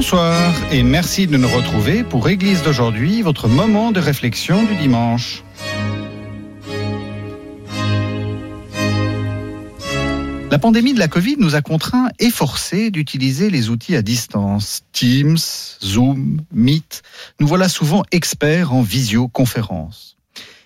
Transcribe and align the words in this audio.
Bonsoir 0.00 0.54
et 0.70 0.84
merci 0.84 1.26
de 1.26 1.36
nous 1.36 1.48
retrouver 1.48 2.04
pour 2.04 2.28
Église 2.28 2.62
d'aujourd'hui, 2.62 3.20
votre 3.20 3.48
moment 3.48 3.90
de 3.90 3.98
réflexion 3.98 4.62
du 4.62 4.76
dimanche. 4.76 5.42
La 10.52 10.58
pandémie 10.60 10.94
de 10.94 11.00
la 11.00 11.08
Covid 11.08 11.34
nous 11.40 11.56
a 11.56 11.62
contraints 11.62 12.10
et 12.20 12.30
forcés 12.30 12.92
d'utiliser 12.92 13.50
les 13.50 13.70
outils 13.70 13.96
à 13.96 14.02
distance. 14.02 14.82
Teams, 14.92 15.36
Zoom, 15.82 16.42
Meet. 16.52 17.02
Nous 17.40 17.48
voilà 17.48 17.68
souvent 17.68 18.04
experts 18.12 18.72
en 18.72 18.82
visioconférence. 18.82 20.17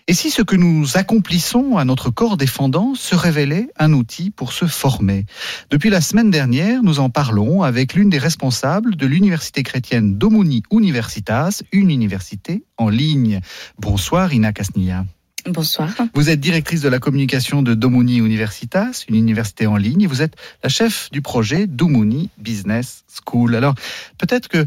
Et 0.08 0.14
si 0.14 0.30
ce 0.30 0.42
que 0.42 0.56
nous 0.56 0.96
accomplissons 0.96 1.76
à 1.76 1.84
notre 1.84 2.10
corps 2.10 2.36
défendant 2.36 2.94
se 2.96 3.14
révélait 3.14 3.68
un 3.78 3.92
outil 3.92 4.30
pour 4.30 4.52
se 4.52 4.66
former? 4.66 5.26
Depuis 5.70 5.90
la 5.90 6.00
semaine 6.00 6.30
dernière, 6.30 6.82
nous 6.82 6.98
en 6.98 7.08
parlons 7.08 7.62
avec 7.62 7.94
l'une 7.94 8.10
des 8.10 8.18
responsables 8.18 8.96
de 8.96 9.06
l'université 9.06 9.62
chrétienne 9.62 10.18
d'Omuni 10.18 10.64
Universitas, 10.72 11.62
une 11.70 11.90
université 11.90 12.64
en 12.78 12.88
ligne. 12.88 13.40
Bonsoir 13.78 14.32
Ina 14.34 14.52
Casnilla. 14.52 15.04
Bonsoir. 15.46 15.90
Vous 16.14 16.30
êtes 16.30 16.40
directrice 16.40 16.80
de 16.80 16.88
la 16.88 16.98
communication 16.98 17.62
de 17.62 17.74
Domuni 17.74 18.18
Universitas, 18.18 19.04
une 19.08 19.16
université 19.16 19.66
en 19.66 19.76
ligne, 19.76 20.02
et 20.02 20.06
vous 20.06 20.22
êtes 20.22 20.34
la 20.62 20.68
chef 20.68 21.10
du 21.12 21.22
projet 21.22 21.66
Domuni 21.66 22.28
Business 22.38 23.04
School. 23.08 23.54
Alors, 23.54 23.74
peut-être 24.18 24.48
que 24.48 24.66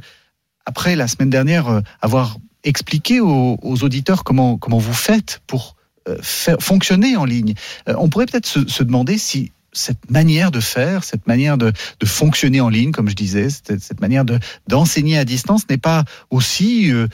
après 0.65 0.95
la 0.95 1.07
semaine 1.07 1.29
dernière, 1.29 1.67
euh, 1.69 1.81
avoir 2.01 2.37
expliquer 2.65 3.21
aux, 3.21 3.57
auditeurs 3.83 4.23
comment, 4.23 4.57
comment 4.57 4.79
vous 4.79 4.93
faites 4.93 5.41
pour 5.47 5.75
euh, 6.09 6.17
faire, 6.21 6.57
fonctionner 6.59 7.15
en 7.15 7.25
ligne. 7.25 7.53
Euh, 7.87 7.95
on 7.97 8.09
pourrait 8.09 8.25
peut-être 8.25 8.47
se, 8.47 8.83
demander 8.83 9.17
si 9.17 9.51
cette 9.71 10.09
manière 10.09 10.51
de 10.51 10.59
faire, 10.59 11.03
cette 11.03 11.27
manière 11.27 11.57
de, 11.57 11.73
fonctionner 12.05 12.61
en 12.61 12.69
ligne, 12.69 12.91
comme 12.91 13.09
je 13.09 13.15
disais, 13.15 13.49
cette, 13.49 13.99
manière 13.99 14.23
de, 14.23 14.39
d'enseigner 14.67 15.17
à 15.17 15.25
distance 15.25 15.67
n'est 15.69 15.77
pas 15.77 16.05
aussi, 16.29 16.91
euh, 16.91 17.07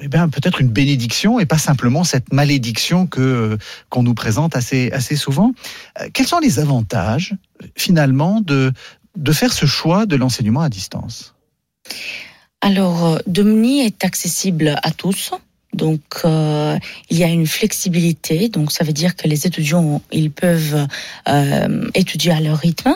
eh 0.00 0.08
bien, 0.08 0.28
peut-être 0.28 0.60
une 0.60 0.68
bénédiction 0.68 1.40
et 1.40 1.46
pas 1.46 1.58
simplement 1.58 2.04
cette 2.04 2.32
malédiction 2.32 3.06
que 3.06 3.58
qu'on 3.90 4.02
nous 4.02 4.14
présente 4.14 4.56
assez 4.56 4.90
assez 4.92 5.16
souvent. 5.16 5.52
quels 6.12 6.26
sont 6.26 6.38
les 6.38 6.60
avantages 6.60 7.34
finalement 7.76 8.40
de 8.40 8.72
de 9.16 9.32
faire 9.32 9.52
ce 9.52 9.66
choix 9.66 10.06
de 10.06 10.16
l'enseignement 10.16 10.60
à 10.60 10.68
distance? 10.68 11.34
Alors, 12.64 13.18
Domni 13.26 13.80
est 13.80 14.06
accessible 14.06 14.80
à 14.82 14.90
tous. 14.90 15.32
Donc, 15.74 16.00
euh, 16.24 16.78
il 17.10 17.18
y 17.18 17.22
a 17.22 17.26
une 17.26 17.46
flexibilité. 17.46 18.48
Donc, 18.48 18.72
ça 18.72 18.84
veut 18.84 18.94
dire 18.94 19.16
que 19.16 19.28
les 19.28 19.46
étudiants, 19.46 20.00
ils 20.10 20.30
peuvent 20.30 20.86
euh, 21.28 21.90
étudier 21.94 22.32
à 22.32 22.40
leur 22.40 22.56
rythme. 22.56 22.94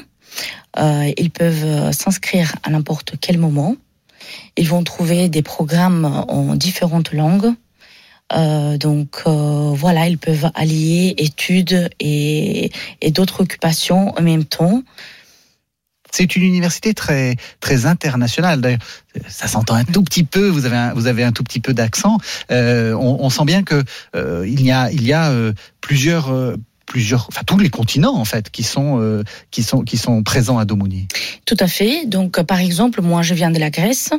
Euh, 0.78 1.12
ils 1.18 1.30
peuvent 1.30 1.92
s'inscrire 1.92 2.54
à 2.62 2.70
n'importe 2.70 3.16
quel 3.20 3.36
moment. 3.36 3.76
Ils 4.56 4.68
vont 4.68 4.82
trouver 4.84 5.28
des 5.28 5.42
programmes 5.42 6.06
en 6.06 6.54
différentes 6.54 7.12
langues. 7.12 7.52
Euh, 8.32 8.76
donc 8.76 9.22
euh, 9.26 9.72
voilà, 9.74 10.08
ils 10.08 10.18
peuvent 10.18 10.50
allier 10.54 11.14
études 11.16 11.88
et, 11.98 12.70
et 13.00 13.10
d'autres 13.10 13.42
occupations 13.42 14.16
en 14.18 14.22
même 14.22 14.44
temps. 14.44 14.82
C'est 16.10 16.36
une 16.36 16.42
université 16.42 16.94
très 16.94 17.36
très 17.60 17.86
internationale. 17.86 18.60
D'ailleurs, 18.60 18.78
ça 19.28 19.46
s'entend 19.46 19.74
un 19.74 19.84
tout 19.84 20.02
petit 20.02 20.24
peu. 20.24 20.48
Vous 20.48 20.66
avez 20.66 20.76
un, 20.76 20.94
vous 20.94 21.06
avez 21.06 21.24
un 21.24 21.32
tout 21.32 21.42
petit 21.42 21.60
peu 21.60 21.74
d'accent. 21.74 22.18
Euh, 22.50 22.94
on, 22.94 23.30
sent 23.30 23.44
bien 23.44 23.62
que 23.62 23.82
euh, 24.16 24.44
il 24.46 24.62
y 24.62 24.70
a 24.70 24.90
il 24.90 25.06
y 25.06 25.12
a 25.12 25.30
euh, 25.30 25.52
plusieurs 25.80 26.32
enfin 27.28 27.42
tous 27.46 27.58
les 27.58 27.70
continents 27.70 28.16
en 28.16 28.24
fait 28.24 28.50
qui 28.50 28.62
sont 28.62 29.00
euh, 29.00 29.22
qui 29.50 29.62
sont 29.62 29.82
qui 29.82 29.96
sont 29.96 30.22
présents 30.22 30.58
à 30.58 30.64
Domoni. 30.64 31.06
Tout 31.44 31.56
à 31.60 31.66
fait. 31.66 32.06
Donc 32.06 32.40
par 32.42 32.60
exemple, 32.60 33.02
moi 33.02 33.22
je 33.22 33.34
viens 33.34 33.50
de 33.50 33.58
la 33.58 33.70
Grèce, 33.70 34.10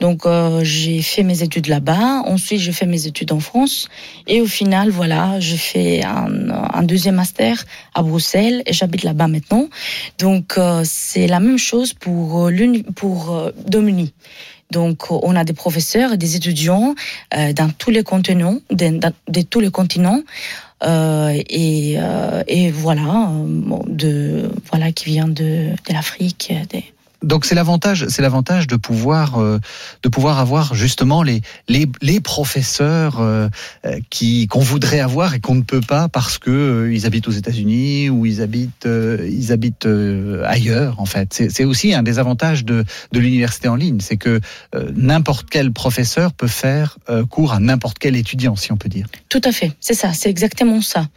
donc 0.00 0.26
euh, 0.26 0.60
j'ai 0.62 1.02
fait 1.02 1.22
mes 1.22 1.42
études 1.42 1.68
là-bas. 1.68 2.22
Ensuite 2.26 2.60
j'ai 2.60 2.72
fait 2.72 2.86
mes 2.86 3.06
études 3.06 3.32
en 3.32 3.40
France 3.40 3.88
et 4.26 4.40
au 4.40 4.46
final 4.46 4.90
voilà, 4.90 5.38
j'ai 5.40 5.56
fait 5.56 6.04
un, 6.04 6.82
deuxième 6.82 7.16
master 7.16 7.64
à 7.94 8.02
Bruxelles 8.02 8.62
et 8.66 8.72
j'habite 8.72 9.02
là-bas 9.02 9.28
maintenant. 9.28 9.68
Donc 10.18 10.58
euh, 10.58 10.82
c'est 10.84 11.26
la 11.26 11.40
même 11.40 11.58
chose 11.58 11.94
pour 11.94 12.50
pour 12.94 13.50
Domini. 13.66 14.12
Donc, 14.70 15.10
on 15.10 15.36
a 15.36 15.44
des 15.44 15.52
professeurs 15.52 16.12
et 16.12 16.16
des 16.16 16.36
étudiants 16.36 16.94
euh, 17.34 17.52
dans 17.52 17.70
tous 17.70 17.90
les 17.90 18.02
continents, 18.02 18.58
de, 18.70 19.42
tous 19.42 19.60
les 19.60 19.70
continents. 19.70 20.22
Euh, 20.82 21.32
et, 21.48 21.96
euh, 21.98 22.42
et, 22.46 22.70
voilà, 22.70 23.30
de 23.86 24.50
voilà 24.70 24.92
qui 24.92 25.06
vient 25.06 25.28
de, 25.28 25.70
de 25.70 25.92
l'Afrique. 25.92 26.52
Des... 26.70 26.84
Donc 27.26 27.44
c'est 27.44 27.56
l'avantage, 27.56 28.06
c'est 28.08 28.22
l'avantage 28.22 28.68
de 28.68 28.76
pouvoir 28.76 29.40
euh, 29.40 29.58
de 30.02 30.08
pouvoir 30.08 30.38
avoir 30.38 30.74
justement 30.74 31.22
les 31.24 31.42
les, 31.68 32.20
professeurs 32.20 33.20
euh, 33.20 33.48
qui 34.10 34.46
qu'on 34.46 34.60
voudrait 34.60 35.00
avoir 35.00 35.34
et 35.34 35.40
qu'on 35.40 35.56
ne 35.56 35.62
peut 35.62 35.80
pas 35.80 36.08
parce 36.08 36.38
que 36.38 36.50
euh, 36.50 36.94
ils 36.94 37.04
habitent 37.04 37.26
aux 37.26 37.32
États-Unis 37.32 38.10
ou 38.10 38.26
ils 38.26 38.42
habitent 38.42 38.86
ils 38.86 39.52
habitent 39.52 39.88
ailleurs 40.44 41.00
en 41.00 41.04
fait. 41.04 41.42
C'est 41.50 41.64
aussi 41.64 41.94
un 41.94 42.04
des 42.04 42.18
avantages 42.18 42.64
de 42.64 42.84
de 43.12 43.18
l'université 43.18 43.68
en 43.68 43.76
ligne, 43.76 43.98
c'est 44.00 44.16
que 44.16 44.40
n'importe 44.94 45.48
quel 45.50 45.72
professeur 45.72 46.32
peut 46.32 46.46
faire 46.46 46.98
cours 47.28 47.52
à 47.52 47.60
n'importe 47.60 47.98
quel 47.98 48.16
étudiant, 48.16 48.56
si 48.56 48.72
on 48.72 48.76
peut 48.76 48.88
dire. 48.88 49.06
Tout 49.28 49.42
à 49.44 49.52
fait, 49.52 49.72
c'est 49.80 49.94
ça, 49.94 50.12
c'est 50.12 50.30
exactement 50.30 50.80
ça. 50.80 51.08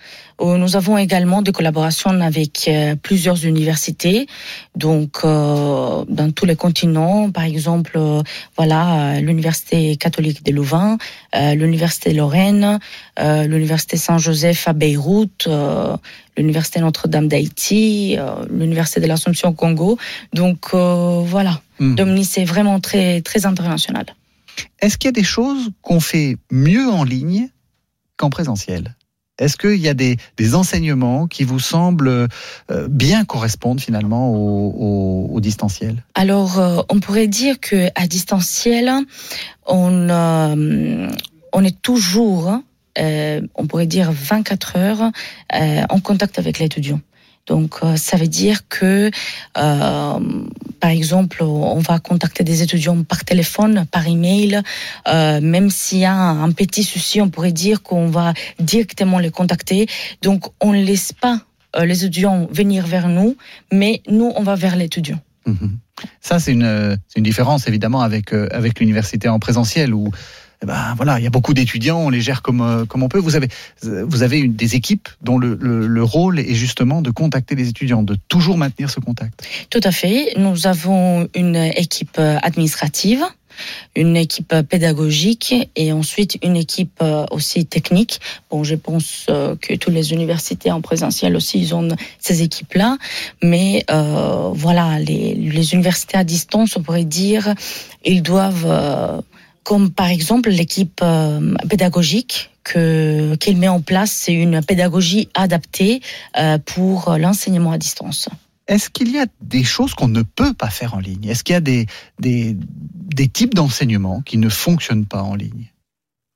Nous 0.42 0.76
avons 0.78 0.98
également 0.98 1.42
des 1.42 1.52
collaborations 1.52 2.22
avec 2.22 2.70
plusieurs 3.04 3.46
universités, 3.46 4.28
donc 4.76 5.20
euh, 5.26 5.99
dans 6.08 6.32
tous 6.32 6.46
les 6.46 6.56
continents. 6.56 7.32
Par 7.32 7.44
exemple, 7.44 7.94
euh, 7.96 8.22
voilà, 8.58 9.20
l'université 9.20 9.96
catholique 9.98 10.44
de 10.44 10.52
Louvain, 10.52 10.98
euh, 11.36 11.56
l'université 11.56 12.14
Lorraine, 12.14 12.80
l'université 13.18 13.98
Saint-Joseph 13.98 14.68
à 14.68 14.74
Beyrouth, 14.74 15.48
l'université 16.38 16.80
Notre-Dame 16.80 17.28
d'Haïti, 17.28 18.18
l'université 18.50 19.02
de 19.02 19.08
l'Assomption 19.08 19.50
au 19.50 19.54
Congo. 19.54 19.98
Donc 20.34 20.74
voilà, 20.74 21.62
mmh. 21.80 21.96
Domini 21.96 22.24
c'est 22.24 22.46
vraiment 22.46 22.80
très 22.80 23.22
très 23.22 23.46
international. 23.46 24.06
Est-ce 24.80 24.98
qu'il 24.98 25.08
y 25.08 25.10
a 25.10 25.14
des 25.14 25.24
choses 25.24 25.72
qu'on 25.82 26.00
fait 26.00 26.38
mieux 26.52 26.88
en 26.90 27.04
ligne 27.04 27.50
qu'en 28.18 28.30
présentiel? 28.30 28.96
Est-ce 29.40 29.58
qu'il 29.58 29.78
y 29.78 29.88
a 29.88 29.94
des, 29.94 30.18
enseignements 30.54 31.28
qui 31.28 31.44
vous 31.44 31.60
semblent 31.60 32.28
euh, 32.72 32.88
bien 32.90 33.26
correspondre 33.26 33.82
finalement 33.82 34.32
au, 34.32 35.40
distanciel? 35.40 36.04
Alors, 36.16 36.60
euh, 36.60 36.82
on 36.90 37.00
pourrait 37.00 37.28
dire 37.28 37.60
que 37.60 37.88
à 37.96 38.08
distanciel, 38.08 38.92
on, 39.66 40.10
euh, 40.10 41.08
est 41.64 41.82
toujours, 41.82 42.60
euh, 42.98 43.42
on 43.56 43.68
pourrait 43.68 43.86
dire 43.86 44.12
24 44.12 44.76
heures 44.78 45.12
en 45.90 46.00
contact 46.00 46.40
avec 46.40 46.60
l'étudiant. 46.60 47.00
Donc, 47.48 47.80
ça 47.96 48.18
veut 48.18 48.28
dire 48.28 48.68
que 48.68 49.10
par 50.80 50.90
exemple, 50.90 51.44
on 51.44 51.80
va 51.80 52.00
contacter 52.00 52.44
des 52.44 52.64
étudiants 52.64 53.04
par 53.04 53.26
téléphone, 53.26 53.86
par 53.92 54.08
email. 54.08 54.62
Euh, 55.08 55.42
même 55.42 55.70
s'il 55.70 56.00
y 56.00 56.06
a 56.06 56.14
un 56.14 56.52
petit 56.52 56.84
souci, 56.84 57.22
on 57.22 57.30
pourrait 57.30 57.52
dire 57.52 57.84
qu'on 57.84 58.08
va 58.08 58.34
directement 58.60 59.20
les 59.20 59.32
contacter. 59.32 59.88
Donc, 60.22 60.46
on 60.62 60.74
ne 60.74 60.84
laisse 60.84 61.14
pas 61.14 61.42
euh, 61.76 61.86
les 61.86 62.06
étudiants 62.06 62.48
venir 62.52 62.88
vers 62.88 63.10
nous, 63.10 63.36
mais 63.72 64.02
nous, 64.10 64.32
on 64.36 64.44
va 64.44 64.56
vers 64.56 64.76
l'étudiant. 64.76 65.20
Mmh. 65.46 65.54
Ça, 66.22 66.40
c'est 66.40 66.54
une, 66.54 66.98
différence 67.18 67.68
évidemment 67.68 68.02
avec, 68.02 68.34
euh, 68.34 68.48
avec 68.52 68.80
l'université 68.80 69.28
en 69.28 69.40
présentiel 69.40 69.94
eh 70.62 70.66
ben 70.66 70.94
voilà, 70.98 71.20
il 71.20 71.24
y 71.24 71.28
a 71.28 71.30
beaucoup 71.30 71.54
d'étudiants, 71.54 72.00
on 72.00 72.10
les 72.10 72.20
gère 72.20 72.42
comme 72.42 72.62
euh, 72.62 72.86
on 72.94 73.08
peut. 73.08 73.20
Vous 73.20 73.36
avez 73.36 73.48
vous 73.82 74.24
avez 74.24 74.48
des 74.48 74.76
équipes 74.76 75.08
dont 75.22 75.38
le, 75.38 75.58
le, 75.60 75.88
le, 75.88 76.04
rôle 76.04 76.40
est 76.40 76.54
justement 76.54 77.02
de 77.02 77.12
contacter 77.12 77.56
les 77.56 77.70
étudiants, 77.70 78.04
de 78.04 78.18
toujours 78.28 78.58
maintenir 78.58 78.90
ce 78.90 79.00
contact. 79.00 79.48
Tout 79.70 79.80
à 79.84 79.92
fait. 79.92 80.34
Nous 80.38 80.68
avons 80.68 81.30
une 81.34 81.56
équipe 81.56 82.20
administrative 82.20 83.24
une 83.96 84.16
équipe 84.16 84.56
pédagogique 84.70 85.54
et 85.76 85.92
ensuite 85.92 86.38
une 86.44 86.56
équipe 86.56 87.04
aussi 87.32 87.66
technique. 87.66 88.22
Bon, 88.50 88.64
je 88.64 88.76
pense 88.76 89.26
que 89.28 89.76
toutes 89.76 89.94
les 89.94 90.14
universités 90.14 90.72
en 90.72 90.82
présentiel 90.82 91.36
aussi, 91.36 91.60
ils 91.60 91.76
ont 91.76 91.90
ces 92.20 92.42
équipes-là. 92.42 92.98
Mais 93.42 93.84
euh, 93.92 94.52
voilà, 94.54 95.00
les, 95.00 95.74
universités 95.74 96.18
à 96.18 96.24
distance, 96.24 96.78
on 96.78 96.82
pourrait 96.82 97.06
dire, 97.06 97.54
ils 98.06 98.22
doivent... 98.22 98.66
Euh, 98.68 99.22
comme 99.70 99.92
par 99.92 100.08
exemple 100.08 100.50
l'équipe 100.50 101.00
euh, 101.04 101.54
pédagogique 101.70 102.50
que 102.64 103.36
qu'il 103.36 103.56
met 103.58 103.68
en 103.68 103.82
place, 103.82 104.12
c'est 104.12 104.34
une 104.34 104.64
pédagogie 104.64 105.30
adaptée 105.36 106.02
euh, 106.38 106.58
pour 106.58 107.16
l'enseignement 107.20 107.72
à 107.72 107.78
distance. 107.78 108.30
Est-ce 108.68 108.90
qu'il 108.90 109.12
y 109.12 109.20
a 109.20 109.28
des 109.42 109.64
choses 109.64 109.94
qu'on 109.94 110.08
ne 110.08 110.24
peut 110.24 110.56
pas 110.56 110.72
faire 110.72 110.96
en 110.96 111.00
ligne? 111.00 111.28
Est-ce 111.28 111.44
qu'il 111.44 111.54
y 111.54 111.58
a 111.58 111.62
des, 111.62 111.86
des, 112.20 112.58
des 112.58 113.28
types 113.28 113.54
d'enseignement 113.54 114.22
qui 114.22 114.40
ne 114.40 114.50
fonctionnent 114.50 115.06
pas 115.06 115.22
en 115.22 115.36
ligne? 115.36 115.72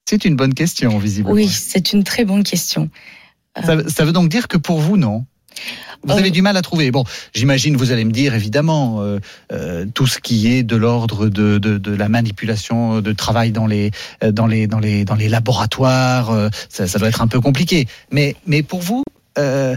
C'est 0.07 0.25
une 0.25 0.35
bonne 0.35 0.53
question, 0.53 0.99
visiblement. 0.99 1.33
Oui, 1.33 1.49
c'est 1.49 1.91
une 1.91 2.03
très 2.03 2.25
bonne 2.25 2.43
question. 2.43 2.91
Ça, 3.55 3.89
ça, 3.89 4.05
veut 4.05 4.13
donc 4.13 4.29
dire 4.29 4.47
que 4.47 4.57
pour 4.57 4.79
vous, 4.79 4.95
non? 4.95 5.25
Vous 6.03 6.11
avez 6.11 6.31
du 6.31 6.41
mal 6.41 6.57
à 6.57 6.61
trouver. 6.61 6.91
Bon, 6.91 7.03
j'imagine, 7.33 7.77
vous 7.77 7.91
allez 7.91 8.05
me 8.05 8.11
dire 8.11 8.35
évidemment 8.35 9.01
euh, 9.01 9.19
euh, 9.51 9.85
tout 9.93 10.07
ce 10.07 10.19
qui 10.19 10.51
est 10.51 10.63
de 10.63 10.75
l'ordre 10.75 11.29
de, 11.29 11.57
de, 11.57 11.77
de, 11.77 11.95
la 11.95 12.09
manipulation 12.09 13.01
de 13.01 13.13
travail 13.13 13.51
dans 13.51 13.67
les 13.67 13.91
dans 14.21 14.47
les 14.47 14.67
dans 14.67 14.79
les 14.79 15.05
dans 15.05 15.15
les 15.15 15.29
laboratoires. 15.29 16.31
Euh, 16.31 16.49
ça, 16.69 16.87
ça, 16.87 16.99
doit 16.99 17.07
être 17.07 17.21
un 17.21 17.27
peu 17.27 17.39
compliqué. 17.39 17.87
Mais 18.11 18.35
mais 18.45 18.63
pour 18.63 18.81
vous, 18.81 19.03
euh, 19.37 19.75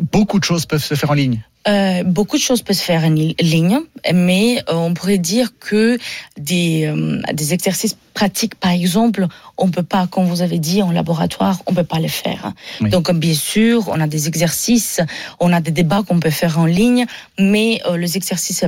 beaucoup 0.00 0.38
de 0.38 0.44
choses 0.44 0.66
peuvent 0.66 0.84
se 0.84 0.94
faire 0.94 1.10
en 1.10 1.14
ligne. 1.14 1.42
Euh, 1.68 2.02
beaucoup 2.02 2.36
de 2.36 2.42
choses 2.42 2.62
peuvent 2.62 2.76
se 2.76 2.82
faire 2.82 3.04
en 3.04 3.10
ligne, 3.10 3.78
mais 4.12 4.58
euh, 4.68 4.74
on 4.74 4.94
pourrait 4.94 5.18
dire 5.18 5.56
que 5.58 5.96
des, 6.36 6.86
euh, 6.86 7.20
des 7.32 7.54
exercices 7.54 7.96
pratiques, 8.14 8.56
par 8.56 8.72
exemple, 8.72 9.28
on 9.56 9.70
peut 9.70 9.84
pas, 9.84 10.08
comme 10.08 10.26
vous 10.26 10.42
avez 10.42 10.58
dit, 10.58 10.82
en 10.82 10.90
laboratoire, 10.90 11.62
on 11.66 11.74
peut 11.74 11.84
pas 11.84 12.00
les 12.00 12.08
faire. 12.08 12.52
Oui. 12.80 12.90
Donc, 12.90 13.12
bien 13.12 13.34
sûr, 13.34 13.88
on 13.88 14.00
a 14.00 14.08
des 14.08 14.26
exercices, 14.26 15.00
on 15.38 15.52
a 15.52 15.60
des 15.60 15.70
débats 15.70 16.02
qu'on 16.02 16.18
peut 16.18 16.30
faire 16.30 16.58
en 16.58 16.66
ligne, 16.66 17.06
mais 17.38 17.80
euh, 17.86 17.96
les 17.96 18.16
exercices 18.16 18.64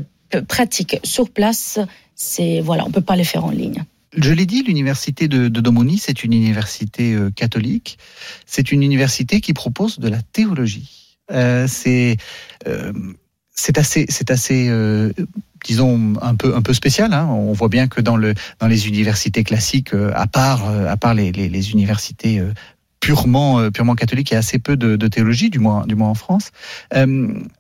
pratiques 0.49 0.99
sur 1.02 1.31
place, 1.31 1.81
c'est 2.14 2.61
voilà, 2.61 2.85
on 2.87 2.90
peut 2.90 3.00
pas 3.00 3.17
les 3.17 3.25
faire 3.25 3.44
en 3.44 3.50
ligne. 3.50 3.82
Je 4.17 4.32
l'ai 4.32 4.47
dit, 4.47 4.62
l'université 4.62 5.26
de, 5.26 5.49
de 5.49 5.61
Domoni, 5.61 5.99
c'est 5.99 6.23
une 6.23 6.32
université 6.32 7.17
catholique. 7.35 7.99
C'est 8.47 8.70
une 8.70 8.85
université 8.85 9.40
qui 9.40 9.52
propose 9.52 9.99
de 9.99 10.06
la 10.06 10.23
théologie. 10.23 11.03
Euh, 11.31 11.67
c'est 11.69 12.17
euh, 12.67 12.93
c'est 13.50 13.79
assez 13.79 14.06
c'est 14.09 14.31
assez 14.31 14.69
euh, 14.69 15.12
disons 15.65 16.15
un 16.21 16.35
peu 16.35 16.55
un 16.55 16.62
peu 16.62 16.75
spécial. 16.75 17.12
Hein. 17.12 17.26
On 17.26 17.53
voit 17.53 17.69
bien 17.69 17.88
que 17.88 18.00
dans 18.00 18.17
le 18.17 18.35
dans 18.61 18.67
les 18.67 18.88
universités 18.88 19.44
classiques, 19.44 19.94
à 20.15 20.26
part 20.26 20.69
à 20.69 20.97
part 20.97 21.15
les, 21.15 21.32
les, 21.32 21.71
universités 21.73 22.43
purement 23.00 23.71
purement 23.71 23.94
catholiques, 23.94 24.31
il 24.31 24.35
y 24.35 24.37
a 24.37 24.41
assez 24.41 24.59
peu 24.59 24.76
de, 24.76 25.09
théologie, 25.09 25.50
du 25.50 25.59
moins 25.59 25.87
du 25.87 25.94
moins 25.94 26.11
en 26.11 26.15
France. 26.15 26.50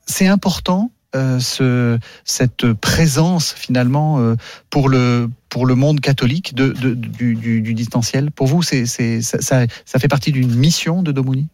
c'est 0.06 0.26
important 0.26 0.90
ce, 1.14 1.96
cette 2.24 2.72
présence 2.72 3.54
finalement 3.56 4.34
pour 4.68 4.88
le 4.88 5.30
pour 5.48 5.64
le 5.64 5.76
monde 5.76 6.00
catholique 6.00 6.54
de, 6.54 6.72
du, 6.72 7.36
du, 7.36 7.74
distanciel. 7.74 8.32
Pour 8.32 8.48
vous, 8.48 8.62
c'est 8.62 8.84
ça, 8.84 9.40
ça, 9.40 9.66
ça 9.84 9.98
fait 10.00 10.08
partie 10.08 10.32
d'une 10.32 10.52
mission 10.54 11.02
de 11.02 11.12
Domoni. 11.12 11.46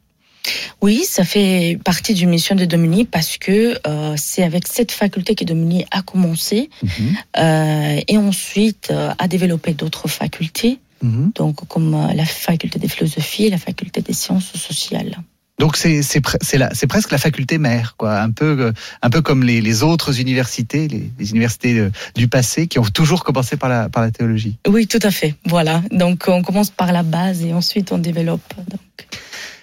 Oui, 0.81 1.05
ça 1.05 1.25
fait 1.25 1.79
partie 1.85 2.15
d'une 2.15 2.31
mission 2.31 2.55
de 2.55 2.65
Domini 2.65 3.05
parce 3.05 3.37
que 3.37 3.79
euh, 3.87 4.15
c'est 4.17 4.43
avec 4.43 4.67
cette 4.67 4.93
faculté 4.93 5.35
que 5.35 5.45
Domini 5.45 5.85
a 5.91 6.03
commencé 6.03 6.71
mm 6.83 6.87
-hmm. 6.89 7.15
euh, 7.39 8.01
et 8.09 8.17
ensuite 8.17 8.89
euh, 8.91 9.13
a 9.19 9.29
développé 9.29 9.75
d'autres 9.75 10.09
facultés, 10.09 10.79
-hmm. 11.05 11.33
donc 11.35 11.57
comme 11.69 11.93
la 12.15 12.25
faculté 12.25 12.79
des 12.79 12.89
philosophies 12.89 13.47
et 13.47 13.51
la 13.51 13.63
faculté 13.69 14.01
des 14.01 14.15
sciences 14.15 14.53
sociales. 14.69 15.15
Donc 15.63 15.77
c'est 15.77 16.87
presque 16.95 17.11
la 17.17 17.19
faculté 17.27 17.59
mère 17.59 17.89
quoi, 18.01 18.13
un 18.29 18.33
peu 18.41 18.73
un 19.07 19.11
peu 19.15 19.21
comme 19.21 19.43
les, 19.51 19.61
les 19.69 19.77
autres 19.91 20.13
universités, 20.25 20.89
les, 20.95 21.05
les, 21.19 21.29
universités 21.35 21.75
du 22.21 22.27
passé 22.29 22.61
qui 22.71 22.79
ont 22.83 22.91
toujours 23.01 23.23
commencé 23.29 23.59
par 23.63 23.69
la 23.75 23.81
par 23.95 24.03
la 24.07 24.11
théologie. 24.17 24.55
Oui, 24.75 24.83
tout 24.87 25.05
à 25.11 25.13
fait. 25.19 25.33
Voilà. 25.55 25.75
Donc 26.03 26.19
on 26.37 26.41
commence 26.49 26.71
par 26.83 26.91
la 26.99 27.03
base 27.17 27.39
et 27.47 27.53
ensuite 27.61 27.89
on 27.93 27.99
développe. 28.11 28.49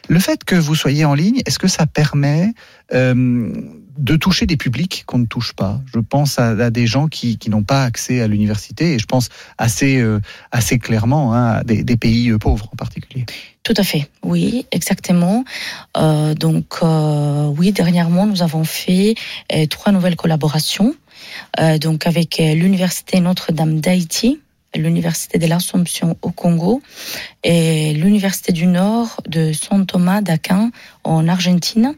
Le 0.08 0.20
fait 0.20 0.44
que 0.44 0.56
vous 0.56 0.76
soyez 0.76 1.06
en 1.06 1.14
ligne, 1.14 1.42
est-ce 1.46 1.60
que 1.60 1.68
ça 1.68 1.86
permet 1.86 2.54
euh, 2.94 3.52
de 3.98 4.16
toucher 4.16 4.46
des 4.46 4.58
publics 4.58 5.04
qu'on 5.06 5.20
ne 5.20 5.26
touche 5.26 5.54
pas? 5.54 5.82
Je 5.94 6.00
pense 6.00 6.40
à, 6.40 6.70
des 6.70 6.88
gens 6.88 7.08
qui, 7.08 7.38
qui 7.38 7.50
n'ont 7.50 7.64
pas 7.64 7.84
accès 7.84 8.22
à 8.22 8.28
l'université 8.28 8.94
et 8.94 9.00
je 9.00 9.06
pense 9.06 9.30
assez, 9.58 9.98
euh, 9.98 10.20
assez 10.52 10.80
clairement 10.80 11.34
hein, 11.34 11.58
à 11.58 11.64
des, 11.64 11.84
des, 11.84 11.98
pays 11.98 12.30
euh, 12.30 12.38
pauvres 12.38 12.70
en 12.72 12.76
particulier. 12.76 13.26
Tout 13.68 13.74
à 13.76 13.84
fait, 13.84 14.10
oui, 14.24 14.66
exactement. 14.72 15.44
Euh, 15.98 16.34
donc, 16.36 16.76
euh, 16.84 17.48
oui, 17.58 17.74
dernièrement, 17.74 18.26
nous 18.26 18.42
avons 18.42 18.64
fait 18.64 19.16
euh, 19.54 19.66
trois 19.66 19.92
nouvelles 19.92 20.16
collaborations. 20.16 20.96
donc, 21.82 22.08
avec 22.08 22.38
l'Université 22.38 23.20
Notre-Dame 23.20 23.82
d'Haïti, 23.82 24.40
l'Université 24.78 25.38
de 25.38 25.48
l'Assomption 25.48 26.18
au 26.22 26.32
Congo 26.32 26.82
et 27.44 27.94
l'Université 27.94 28.52
du 28.52 28.68
Nord 28.68 29.22
de 29.28 29.54
San 29.54 29.86
Thomas 29.86 30.22
d'Aquin 30.22 30.72
en 31.04 31.28
Argentine. 31.28 31.96